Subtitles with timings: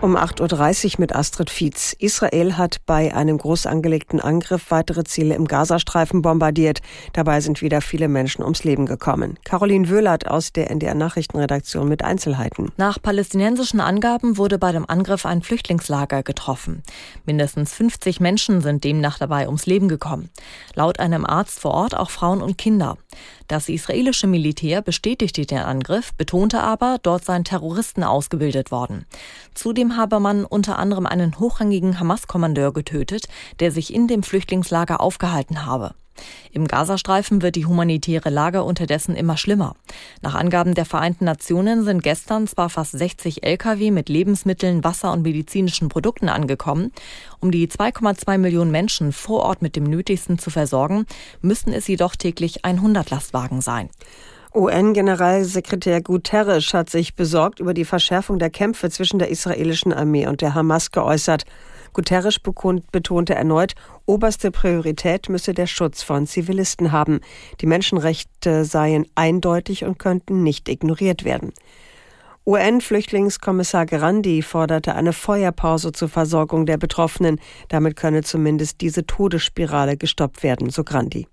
[0.00, 1.92] Um 8.30 Uhr mit Astrid Fietz.
[1.98, 6.82] Israel hat bei einem groß angelegten Angriff weitere Ziele im Gazastreifen bombardiert.
[7.14, 9.40] Dabei sind wieder viele Menschen ums Leben gekommen.
[9.44, 12.70] Caroline Wöhlert aus der NDR Nachrichtenredaktion mit Einzelheiten.
[12.76, 16.84] Nach palästinensischen Angaben wurde bei dem Angriff ein Flüchtlingslager getroffen.
[17.26, 20.30] Mindestens 50 Menschen sind demnach dabei ums Leben gekommen.
[20.76, 22.98] Laut einem Arzt vor Ort auch Frauen und Kinder.
[23.48, 29.06] Das israelische Militär bestätigte den Angriff, betonte aber, dort seien Terroristen ausgebildet worden.
[29.54, 33.26] Zudem habe man unter anderem einen hochrangigen Hamas-Kommandeur getötet,
[33.58, 35.94] der sich in dem Flüchtlingslager aufgehalten habe.
[36.52, 39.74] Im Gazastreifen wird die humanitäre Lage unterdessen immer schlimmer.
[40.22, 45.22] Nach Angaben der Vereinten Nationen sind gestern zwar fast 60 Lkw mit Lebensmitteln, Wasser und
[45.22, 46.92] medizinischen Produkten angekommen.
[47.40, 51.06] Um die 2,2 Millionen Menschen vor Ort mit dem Nötigsten zu versorgen,
[51.40, 53.90] müssen es jedoch täglich 100 Lastwagen sein.
[54.54, 60.40] UN-Generalsekretär Guterres hat sich besorgt über die Verschärfung der Kämpfe zwischen der israelischen Armee und
[60.40, 61.44] der Hamas geäußert.
[61.92, 63.74] Guterres betonte erneut,
[64.06, 67.20] oberste Priorität müsse der Schutz von Zivilisten haben.
[67.60, 71.52] Die Menschenrechte seien eindeutig und könnten nicht ignoriert werden.
[72.46, 77.38] UN-Flüchtlingskommissar Grandi forderte eine Feuerpause zur Versorgung der Betroffenen.
[77.68, 81.26] Damit könne zumindest diese Todesspirale gestoppt werden, so Grandi.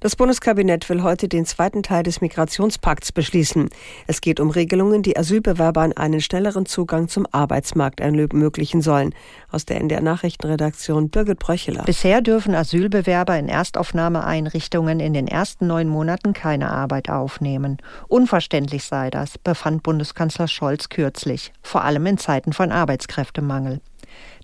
[0.00, 3.70] Das Bundeskabinett will heute den zweiten Teil des Migrationspakts beschließen.
[4.06, 9.14] Es geht um Regelungen, die Asylbewerbern einen schnelleren Zugang zum Arbeitsmarkt ermöglichen sollen.
[9.50, 11.84] Aus der NDR Nachrichtenredaktion Birgit Bröcheler.
[11.84, 17.78] Bisher dürfen Asylbewerber in Erstaufnahmeeinrichtungen in den ersten neun Monaten keine Arbeit aufnehmen.
[18.08, 23.80] Unverständlich sei das, befand Bundeskanzler Scholz kürzlich, vor allem in Zeiten von Arbeitskräftemangel.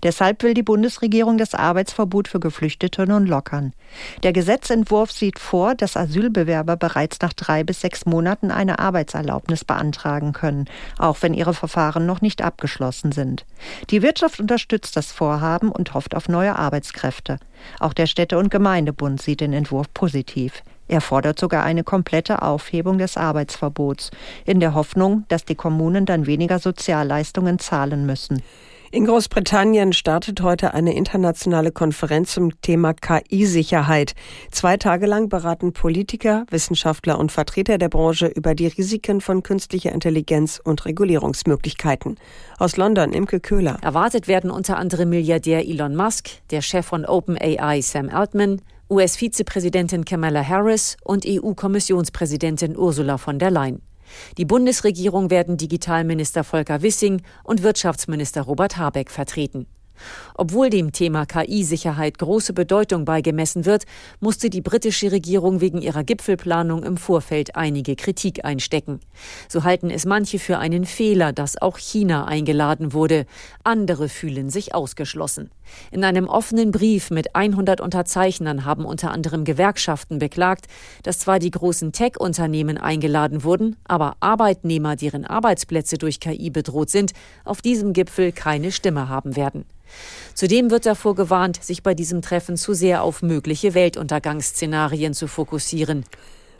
[0.03, 3.73] Deshalb will die Bundesregierung das Arbeitsverbot für Geflüchtete nun lockern.
[4.23, 10.33] Der Gesetzentwurf sieht vor, dass Asylbewerber bereits nach drei bis sechs Monaten eine Arbeitserlaubnis beantragen
[10.33, 10.65] können,
[10.97, 13.45] auch wenn ihre Verfahren noch nicht abgeschlossen sind.
[13.89, 17.37] Die Wirtschaft unterstützt das Vorhaben und hofft auf neue Arbeitskräfte.
[17.79, 20.63] Auch der Städte- und Gemeindebund sieht den Entwurf positiv.
[20.89, 24.11] Er fordert sogar eine komplette Aufhebung des Arbeitsverbots,
[24.45, 28.43] in der Hoffnung, dass die Kommunen dann weniger Sozialleistungen zahlen müssen.
[28.93, 34.13] In Großbritannien startet heute eine internationale Konferenz zum Thema KI-Sicherheit.
[34.51, 39.91] Zwei Tage lang beraten Politiker, Wissenschaftler und Vertreter der Branche über die Risiken von künstlicher
[39.91, 42.19] Intelligenz und Regulierungsmöglichkeiten.
[42.59, 43.79] Aus London, Imke Köhler.
[43.81, 48.61] Erwartet werden unter anderem Milliardär Elon Musk, der Chef von OpenAI Sam Altman,
[48.91, 53.81] US-Vizepräsidentin Kamala Harris und EU-Kommissionspräsidentin Ursula von der Leyen.
[54.37, 59.67] Die Bundesregierung werden Digitalminister Volker Wissing und Wirtschaftsminister Robert Habeck vertreten.
[60.35, 63.85] Obwohl dem Thema KI-Sicherheit große Bedeutung beigemessen wird,
[64.19, 68.99] musste die britische Regierung wegen ihrer Gipfelplanung im Vorfeld einige Kritik einstecken.
[69.47, 73.25] So halten es manche für einen Fehler, dass auch China eingeladen wurde.
[73.63, 75.49] Andere fühlen sich ausgeschlossen.
[75.91, 80.67] In einem offenen Brief mit 100 Unterzeichnern haben unter anderem Gewerkschaften beklagt,
[81.03, 87.13] dass zwar die großen Tech-Unternehmen eingeladen wurden, aber Arbeitnehmer, deren Arbeitsplätze durch KI bedroht sind,
[87.45, 89.65] auf diesem Gipfel keine Stimme haben werden.
[90.33, 96.05] Zudem wird davor gewarnt, sich bei diesem Treffen zu sehr auf mögliche Weltuntergangsszenarien zu fokussieren.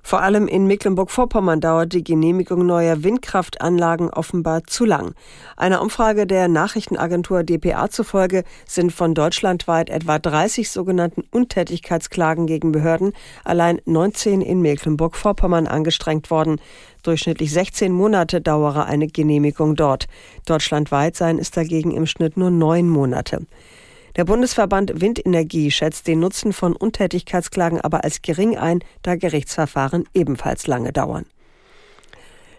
[0.05, 5.15] Vor allem in Mecklenburg-Vorpommern dauert die Genehmigung neuer Windkraftanlagen offenbar zu lang.
[5.55, 13.13] Einer Umfrage der Nachrichtenagentur dpa zufolge sind von deutschlandweit etwa 30 sogenannten Untätigkeitsklagen gegen Behörden
[13.45, 16.59] allein 19 in Mecklenburg-Vorpommern angestrengt worden.
[17.03, 20.07] Durchschnittlich 16 Monate dauere eine Genehmigung dort.
[20.45, 23.47] Deutschlandweit seien es dagegen im Schnitt nur neun Monate.
[24.16, 30.68] Der Bundesverband Windenergie schätzt den Nutzen von Untätigkeitsklagen aber als gering ein, da Gerichtsverfahren ebenfalls
[30.68, 31.25] lange dauern.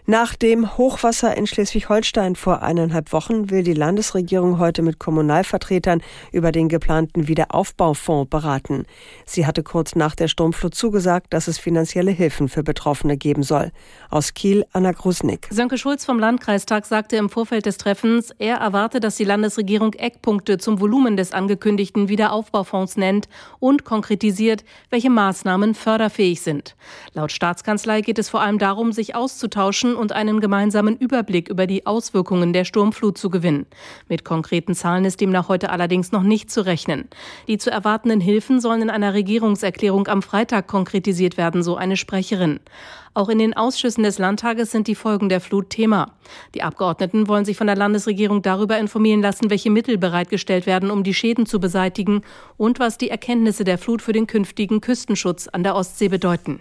[0.07, 6.51] Nach dem Hochwasser in Schleswig-Holstein vor eineinhalb Wochen will die Landesregierung heute mit Kommunalvertretern über
[6.51, 8.85] den geplanten Wiederaufbaufonds beraten.
[9.25, 13.71] Sie hatte kurz nach der Sturmflut zugesagt, dass es finanzielle Hilfen für Betroffene geben soll.
[14.11, 15.47] Aus Kiel, Anna Grusnick.
[15.49, 20.59] Sönke Schulz vom Landkreistag sagte im Vorfeld des Treffens, er erwarte, dass die Landesregierung Eckpunkte
[20.59, 23.27] zum Volumen des angekündigten Wiederaufbaufonds nennt
[23.57, 26.75] und konkretisiert, welche Maßnahmen förderfähig sind.
[27.13, 31.85] Laut Staatskanzlei geht es vor allem darum, sich auszutauschen und einen gemeinsamen Überblick über die
[31.85, 33.65] Auswirkungen der Sturmflut zu gewinnen.
[34.07, 37.07] Mit konkreten Zahlen ist demnach heute allerdings noch nicht zu rechnen.
[37.47, 42.59] Die zu erwartenden Hilfen sollen in einer Regierungserklärung am Freitag konkretisiert werden, so eine Sprecherin.
[43.15, 46.11] Auch in den Ausschüssen des Landtages sind die Folgen der Flut Thema.
[46.53, 51.03] Die Abgeordneten wollen sich von der Landesregierung darüber informieren lassen, welche Mittel bereitgestellt werden, um
[51.03, 52.23] die Schäden zu beseitigen
[52.57, 56.59] und was die Erkenntnisse der Flut für den künftigen Küstenschutz an der Ostsee bedeuten.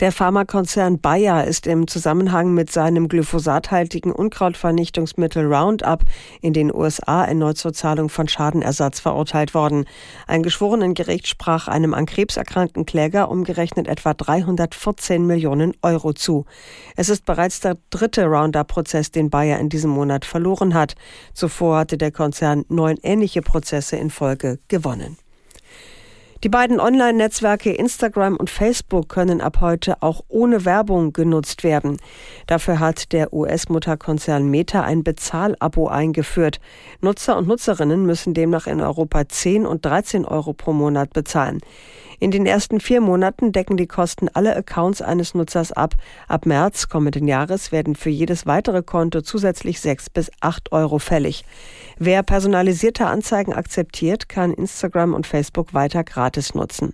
[0.00, 6.04] Der Pharmakonzern Bayer ist im Zusammenhang mit seinem glyphosathaltigen Unkrautvernichtungsmittel Roundup
[6.40, 9.86] in den USA erneut zur Zahlung von Schadenersatz verurteilt worden.
[10.26, 16.44] Ein Geschworenengericht sprach einem an Krebs erkrankten Kläger umgerechnet etwa 314 Millionen Euro zu.
[16.96, 20.94] Es ist bereits der dritte Roundup-Prozess, den Bayer in diesem Monat verloren hat.
[21.32, 25.16] Zuvor hatte der Konzern neun ähnliche Prozesse in Folge gewonnen.
[26.44, 31.96] Die beiden Online-Netzwerke Instagram und Facebook können ab heute auch ohne Werbung genutzt werden.
[32.46, 36.60] Dafür hat der US-Mutterkonzern Meta ein Bezahlabo eingeführt.
[37.00, 41.60] Nutzer und Nutzerinnen müssen demnach in Europa 10 und 13 Euro pro Monat bezahlen.
[42.18, 45.94] In den ersten vier Monaten decken die Kosten alle Accounts eines Nutzers ab.
[46.28, 51.44] Ab März kommenden Jahres werden für jedes weitere Konto zusätzlich sechs bis acht Euro fällig.
[51.98, 56.92] Wer personalisierte Anzeigen akzeptiert, kann Instagram und Facebook weiter gratis nutzen.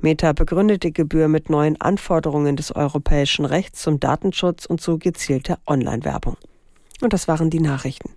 [0.00, 5.58] Meta begründet die Gebühr mit neuen Anforderungen des europäischen Rechts zum Datenschutz und zu gezielter
[5.66, 6.36] Online-Werbung.
[7.00, 8.10] Und das waren die Nachrichten.